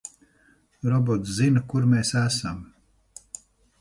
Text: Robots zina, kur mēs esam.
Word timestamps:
Robots 0.93 1.35
zina, 1.41 1.63
kur 1.73 1.85
mēs 1.93 2.13
esam. 2.25 2.67